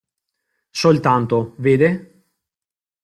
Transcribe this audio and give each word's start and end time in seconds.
Soltanto, 0.81 1.53
vede? 1.57 1.89